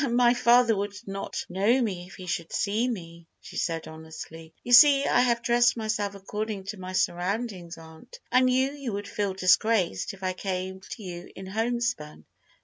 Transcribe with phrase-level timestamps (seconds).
[0.09, 4.51] "My father would not know me if he should see me," she said honestly.
[4.63, 8.17] "You see I have dressed myself according to my surroundings, aunt.
[8.31, 12.25] I knew you would feel disgraced if I came to you in homespun."